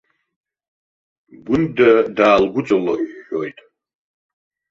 Гәында 1.45 1.89
даалгәыҵалыҳәҳәоит. 2.15 3.57